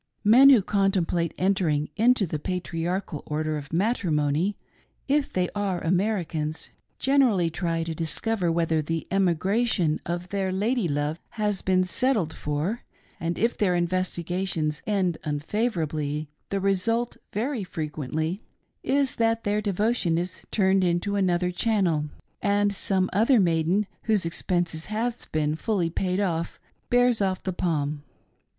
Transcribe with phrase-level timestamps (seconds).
[0.23, 4.57] Men who contemplate entering into the patriarchal order of matrimony,
[5.07, 11.19] if they are Americans, generally try to discover whether the "emigration" of their lady love
[11.37, 12.81] has been "settled for,"
[13.19, 18.41] and if their investigations end unfavorably the result, very frequently
[18.81, 22.05] is that their devotion is turned into another channel
[22.41, 23.07] and some.
[23.13, 26.19] other maiden whose expenses have been fully paid
[26.89, 28.01] bears off the palm.